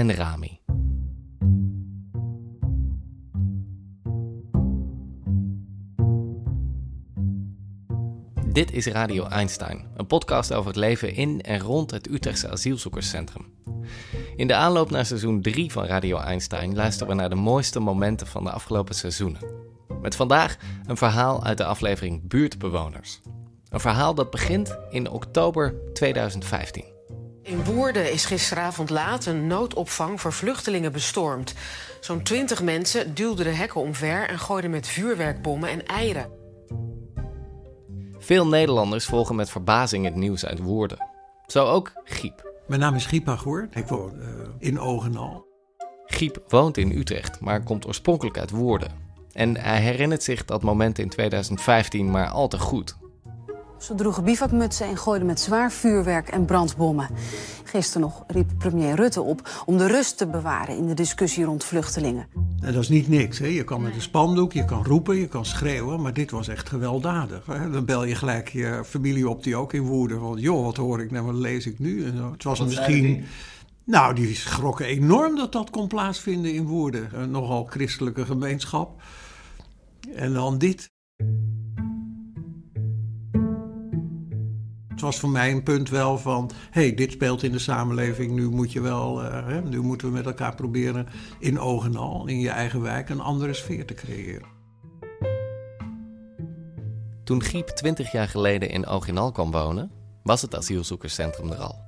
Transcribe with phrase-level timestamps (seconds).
[0.00, 0.60] en Rami.
[8.52, 13.52] Dit is Radio Einstein, een podcast over het leven in en rond het Utrechtse asielzoekerscentrum.
[14.36, 18.26] In de aanloop naar seizoen 3 van Radio Einstein luisteren we naar de mooiste momenten
[18.26, 19.40] van de afgelopen seizoenen.
[20.02, 23.20] Met vandaag een verhaal uit de aflevering Buurtbewoners.
[23.68, 26.99] Een verhaal dat begint in oktober 2015.
[27.42, 31.54] In Woerden is gisteravond laat een noodopvang voor vluchtelingen bestormd.
[32.00, 36.30] Zo'n twintig mensen duwden de hekken omver en gooiden met vuurwerkbommen en eieren.
[38.18, 41.08] Veel Nederlanders volgen met verbazing het nieuws uit Woerden.
[41.46, 42.52] Zo ook Giep.
[42.66, 43.68] Mijn naam is Giep Agoor.
[43.70, 45.46] Ik woon eh, in Ogenal.
[46.06, 48.92] Giep woont in Utrecht, maar komt oorspronkelijk uit Woerden.
[49.32, 52.99] En hij herinnert zich dat moment in 2015 maar al te goed.
[53.80, 57.08] Ze droegen bivakmutsen en gooiden met zwaar vuurwerk en brandbommen.
[57.64, 61.64] Gisteren nog riep premier Rutte op om de rust te bewaren in de discussie rond
[61.64, 62.26] vluchtelingen.
[62.60, 63.38] En dat is niet niks.
[63.38, 63.46] Hè.
[63.46, 66.00] Je kan met een spandoek, je kan roepen, je kan schreeuwen.
[66.00, 67.46] Maar dit was echt gewelddadig.
[67.46, 67.70] Hè.
[67.70, 70.18] Dan bel je gelijk je familie op die ook in woede.
[70.18, 72.04] Want joh, wat hoor ik nou, wat lees ik nu?
[72.04, 72.32] En zo.
[72.32, 73.24] Het was misschien...
[73.84, 77.08] Nou, die schrokken enorm dat dat kon plaatsvinden in Woerden.
[77.12, 79.02] Een nogal christelijke gemeenschap.
[80.14, 80.90] En dan dit.
[85.00, 88.32] Het was voor mij een punt wel van, hé, hey, dit speelt in de samenleving,
[88.32, 91.06] nu moet je wel, uh, hè, nu moeten we met elkaar proberen
[91.38, 94.48] in ogen al, in je eigen wijk, een andere sfeer te creëren.
[97.24, 99.90] Toen Giep 20 jaar geleden in Oginal kwam wonen,
[100.22, 101.78] was het asielzoekerscentrum er al.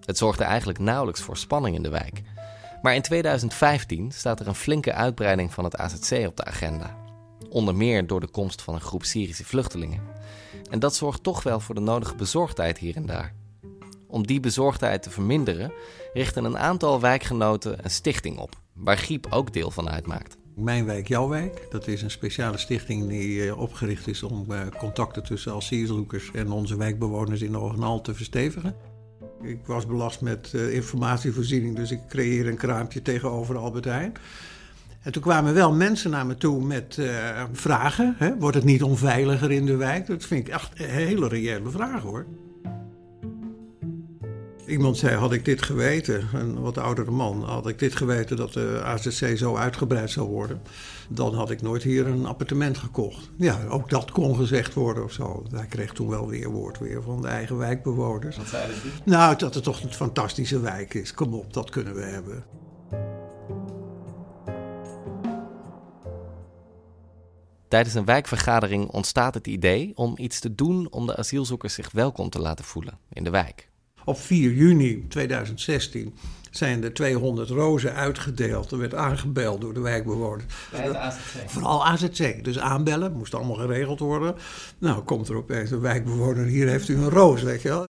[0.00, 2.22] Het zorgde eigenlijk nauwelijks voor spanning in de wijk.
[2.82, 6.96] Maar in 2015 staat er een flinke uitbreiding van het AZC op de agenda.
[7.48, 10.00] Onder meer door de komst van een groep Syrische vluchtelingen.
[10.70, 13.34] En dat zorgt toch wel voor de nodige bezorgdheid hier en daar.
[14.06, 15.72] Om die bezorgdheid te verminderen,
[16.12, 20.36] richten een aantal wijkgenoten een stichting op, waar Giep ook deel van uitmaakt.
[20.54, 21.66] Mijn wijk, jouw wijk.
[21.70, 24.46] Dat is een speciale stichting die opgericht is om
[24.78, 28.74] contacten tussen asielzoekers en onze wijkbewoners in Ogenal te verstevigen.
[29.42, 34.12] Ik was belast met informatievoorziening, dus ik creëer een kraampje tegenover Albert Heijn.
[35.06, 38.14] En toen kwamen wel mensen naar me toe met uh, vragen.
[38.18, 38.38] Hè?
[38.38, 40.06] Wordt het niet onveiliger in de wijk?
[40.06, 42.26] Dat vind ik echt een hele reële vraag hoor.
[44.66, 48.52] Iemand zei, had ik dit geweten, een wat oudere man, had ik dit geweten dat
[48.52, 50.60] de AZC zo uitgebreid zou worden,
[51.08, 53.30] dan had ik nooit hier een appartement gekocht.
[53.36, 55.42] Ja, ook dat kon gezegd worden of zo.
[55.50, 58.36] Hij kreeg toen wel weer woord weer van de eigen wijkbewoners.
[58.36, 58.92] Wat zeiden die?
[59.04, 61.14] Nou, dat het toch een fantastische wijk is.
[61.14, 62.44] Kom op, dat kunnen we hebben.
[67.68, 72.30] Tijdens een wijkvergadering ontstaat het idee om iets te doen om de asielzoekers zich welkom
[72.30, 73.68] te laten voelen in de wijk.
[74.04, 76.14] Op 4 juni 2016
[76.50, 78.70] zijn er 200 rozen uitgedeeld.
[78.70, 80.44] Er werd aangebeld door de wijkbewoners.
[80.70, 81.50] Bij het AZC?
[81.50, 82.44] Vooral AZC.
[82.44, 84.34] Dus aanbellen, moest allemaal geregeld worden.
[84.78, 87.84] Nou, komt er opeens een wijkbewoner, hier heeft u een roos, weet je wel.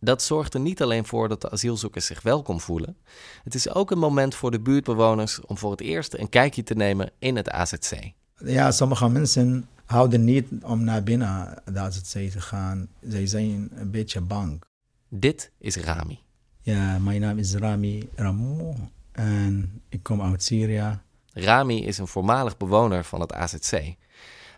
[0.00, 2.96] Dat zorgt er niet alleen voor dat de asielzoekers zich welkom voelen.
[3.44, 6.74] Het is ook een moment voor de buurtbewoners om voor het eerst een kijkje te
[6.74, 8.12] nemen in het AZC.
[8.44, 12.88] Ja, sommige mensen houden niet om naar binnen de AZC te gaan.
[13.00, 14.62] Zij zijn een beetje bang.
[15.08, 16.18] Dit is Rami.
[16.60, 18.74] Ja, mijn naam is Rami Ramou
[19.12, 20.98] en ik kom uit Syrië.
[21.32, 23.94] Rami is een voormalig bewoner van het AZC.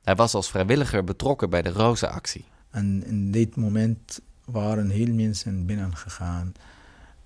[0.02, 2.44] Hij was als vrijwilliger betrokken bij de Rozenactie.
[2.70, 6.52] En in dit moment waren heel mensen binnen gegaan.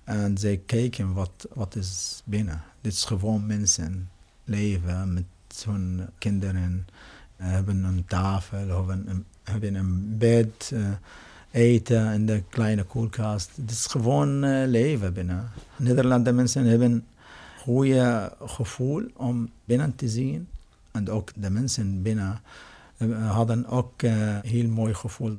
[0.03, 2.61] En zij keken wat, wat is binnen.
[2.81, 4.09] Dit is gewoon mensen
[4.43, 5.25] leven met
[5.63, 6.87] hun kinderen.
[7.35, 10.89] Hebben een tafel, hebben een, hebben een bed, uh,
[11.51, 13.51] eten in de kleine koelkast.
[13.55, 15.51] Het is gewoon uh, leven binnen.
[15.75, 17.05] Nederlandse mensen hebben
[17.59, 20.47] goede gevoel om binnen te zien.
[20.91, 22.41] En ook de mensen binnen
[23.27, 25.37] hadden ook een heel mooi gevoel.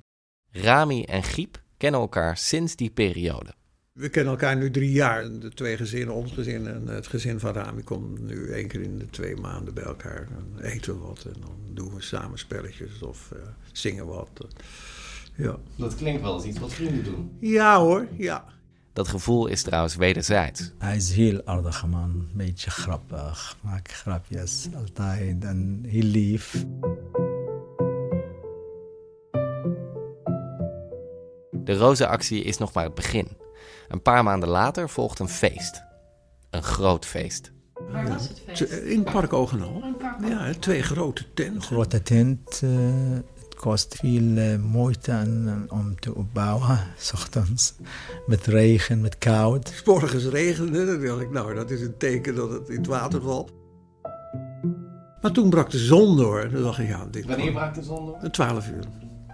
[0.50, 3.54] Rami en Giep kennen elkaar sinds die periode.
[3.98, 5.38] We kennen elkaar nu drie jaar.
[5.40, 8.98] De twee gezinnen, ons gezin en het gezin van Rami komt nu één keer in
[8.98, 10.28] de twee maanden bij elkaar.
[10.30, 13.38] Dan eten we wat en dan doen we samen spelletjes of uh,
[13.72, 14.46] zingen wat.
[15.36, 15.56] Ja.
[15.76, 17.30] Dat klinkt wel als iets wat vrienden doen.
[17.40, 18.44] Ja hoor, ja.
[18.92, 20.72] Dat gevoel is trouwens wederzijds.
[20.78, 26.64] Hij is heel aardige man, beetje grappig, maakt grapjes altijd en heel lief.
[31.52, 33.46] De Rozenactie is nog maar het begin.
[33.88, 35.82] Een paar maanden later volgt een feest.
[36.50, 37.52] Een groot feest.
[37.92, 38.60] Waar was het feest?
[38.60, 39.82] In het Park Ogenal.
[40.28, 41.62] Ja, twee grote tenten.
[41.62, 42.60] Grote tent.
[42.64, 42.70] Uh,
[43.34, 47.74] het kost veel uh, moeite aan, om te opbouwen, s ochtends.
[48.26, 49.68] Met regen, met koud.
[49.68, 52.86] S morgens regende, dan dacht ik, nou, dat is een teken dat het in het
[52.86, 53.52] water valt.
[55.20, 56.48] Maar toen brak de zon door.
[56.50, 58.30] Dan dacht ik, ja, dit Wanneer brak de zon door?
[58.30, 58.84] 12 uur.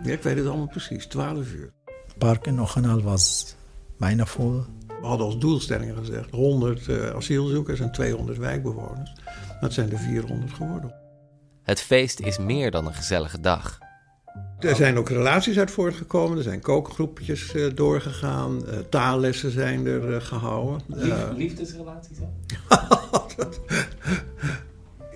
[0.03, 1.73] Ja, ik weet het allemaal precies, 12 uur.
[1.85, 3.55] Het park in Ogenal was
[3.99, 4.65] bijna vol.
[4.87, 9.13] We hadden als doelstelling gezegd 100 uh, asielzoekers en 200 wijkbewoners.
[9.61, 10.95] Dat zijn er 400 geworden.
[11.63, 13.79] Het feest is meer dan een gezellige dag.
[14.59, 16.37] Er zijn ook relaties uit voortgekomen.
[16.37, 18.63] Er zijn kookgroepjes uh, doorgegaan.
[18.67, 20.83] Uh, taallessen zijn er uh, gehouden.
[20.87, 23.31] Lief, liefdesrelaties ook?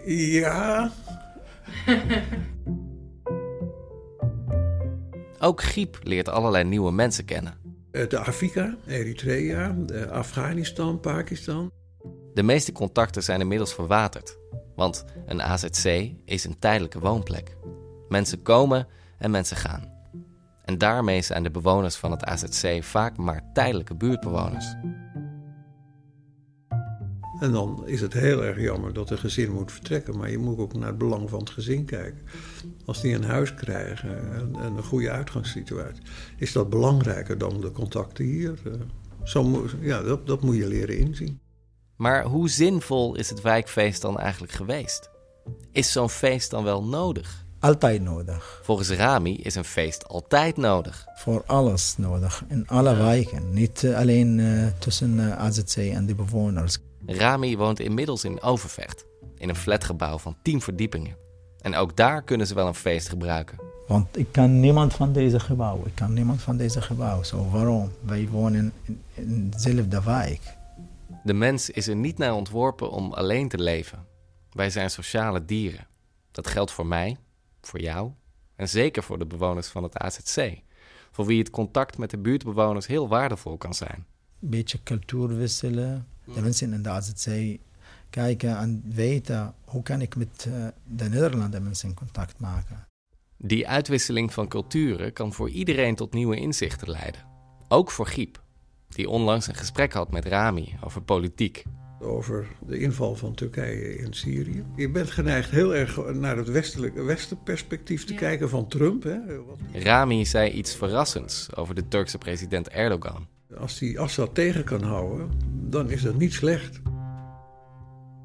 [0.36, 0.92] ja.
[5.38, 7.67] ook Giep leert allerlei nieuwe mensen kennen.
[7.90, 9.76] De Afrika, Eritrea,
[10.10, 11.70] Afghanistan, Pakistan.
[12.34, 14.38] De meeste contacten zijn inmiddels verwaterd.
[14.76, 17.56] Want een AZC is een tijdelijke woonplek.
[18.08, 18.86] Mensen komen
[19.18, 19.92] en mensen gaan.
[20.64, 24.74] En daarmee zijn de bewoners van het AZC vaak maar tijdelijke buurtbewoners.
[27.40, 30.16] En dan is het heel erg jammer dat een gezin moet vertrekken.
[30.16, 32.20] Maar je moet ook naar het belang van het gezin kijken.
[32.84, 36.02] Als die een huis krijgen en, en een goede uitgangssituatie,
[36.36, 38.58] is dat belangrijker dan de contacten hier.
[39.24, 41.40] Zo, ja, dat, dat moet je leren inzien.
[41.96, 45.10] Maar hoe zinvol is het wijkfeest dan eigenlijk geweest?
[45.72, 47.46] Is zo'n feest dan wel nodig?
[47.60, 48.60] Altijd nodig.
[48.62, 51.06] Volgens Rami is een feest altijd nodig.
[51.14, 53.50] Voor alles nodig, in alle wijken.
[53.50, 56.78] Niet alleen uh, tussen uh, AZC en de bewoners.
[57.10, 59.06] Rami woont inmiddels in Overvecht,
[59.36, 61.16] in een flatgebouw van 10 verdiepingen.
[61.60, 63.58] En ook daar kunnen ze wel een feest gebruiken.
[63.86, 65.82] Want ik kan niemand van deze gebouw.
[65.86, 67.22] Ik kan niemand van deze gebouw.
[67.22, 67.92] Zo waarom?
[68.00, 68.72] Wij wonen
[69.14, 70.40] in, dezelfde wijk.
[71.24, 74.06] De mens is er niet naar ontworpen om alleen te leven.
[74.52, 75.86] Wij zijn sociale dieren.
[76.30, 77.16] Dat geldt voor mij,
[77.60, 78.12] voor jou
[78.56, 80.60] en zeker voor de bewoners van het AZC,
[81.10, 84.06] voor wie het contact met de buurtbewoners heel waardevol kan zijn.
[84.40, 86.06] Een beetje cultuur wisselen.
[86.34, 87.58] De mensen in de AZC
[88.10, 92.86] kijken en weten hoe kan ik met uh, de Nederlandse mensen in contact maken.
[93.36, 97.20] Die uitwisseling van culturen kan voor iedereen tot nieuwe inzichten leiden.
[97.68, 98.42] Ook voor Giep,
[98.88, 101.64] die onlangs een gesprek had met Rami over politiek.
[102.00, 104.64] Over de inval van Turkije in Syrië.
[104.76, 108.18] Je bent geneigd heel erg naar het westelijke westenperspectief te ja.
[108.18, 109.02] kijken van Trump.
[109.02, 109.18] Hè?
[109.72, 113.26] Rami zei iets verrassends over de Turkse president Erdogan.
[113.60, 115.30] Als hij Assad tegen kan houden,
[115.70, 116.80] dan is dat niet slecht.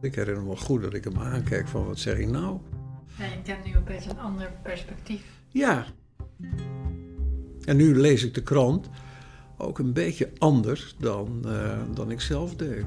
[0.02, 2.60] Ik herinner me goed dat ik hem aankijk van wat zeg je nou?
[3.18, 5.24] Ja, je hebt nu opeens een ander perspectief.
[5.48, 5.86] Ja.
[7.66, 8.90] En nu lees ik de krant
[9.58, 12.84] ook een beetje anders dan, uh, dan ik zelf deed.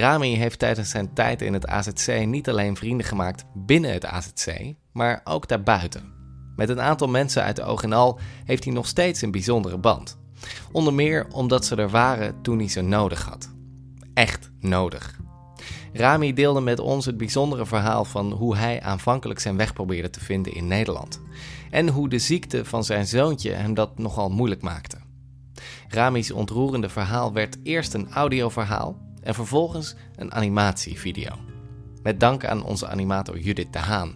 [0.00, 4.74] Rami heeft tijdens zijn tijd in het AZC niet alleen vrienden gemaakt binnen het AZC,
[4.92, 6.12] maar ook daarbuiten.
[6.56, 9.78] Met een aantal mensen uit de oog en al heeft hij nog steeds een bijzondere
[9.78, 10.18] band.
[10.72, 13.50] Onder meer omdat ze er waren toen hij ze nodig had.
[14.14, 15.20] Echt nodig.
[15.92, 20.20] Rami deelde met ons het bijzondere verhaal van hoe hij aanvankelijk zijn weg probeerde te
[20.20, 21.20] vinden in Nederland.
[21.70, 24.96] En hoe de ziekte van zijn zoontje hem dat nogal moeilijk maakte.
[25.88, 31.34] Rami's ontroerende verhaal werd eerst een audioverhaal en vervolgens een animatievideo.
[32.02, 34.14] Met dank aan onze animator Judith de Haan.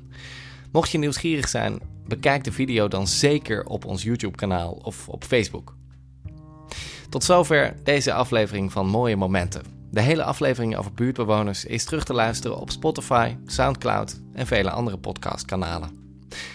[0.73, 5.77] Mocht je nieuwsgierig zijn, bekijk de video dan zeker op ons YouTube-kanaal of op Facebook.
[7.09, 9.63] Tot zover deze aflevering van Mooie Momenten.
[9.91, 14.99] De hele aflevering over buurtbewoners is terug te luisteren op Spotify, SoundCloud en vele andere
[14.99, 16.03] podcastkanalen.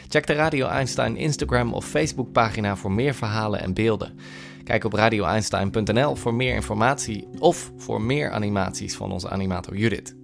[0.07, 4.19] Check de Radio Einstein Instagram of Facebook pagina voor meer verhalen en beelden.
[4.69, 10.15] Kijk op radioeinstein.nl voor meer informatie of voor meer animaties van onze animator Judith.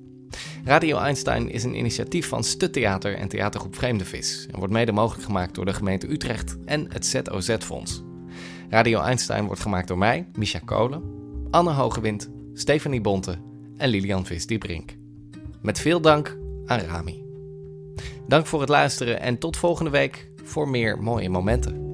[0.63, 5.25] Radio Einstein is een initiatief van Stuttheater en theatergroep Vreemde Vis en wordt mede mogelijk
[5.25, 8.03] gemaakt door de gemeente Utrecht en het ZOZ-fonds.
[8.69, 11.03] Radio Einstein wordt gemaakt door mij, Misha Kolen,
[11.49, 13.37] Anne Hogewind, Stephanie Bonte
[13.77, 14.95] en Lilian Vis-Diebrink.
[15.61, 17.23] Met veel dank aan Rami.
[18.27, 21.84] Dank voor het luisteren en tot volgende week voor meer mooie momenten.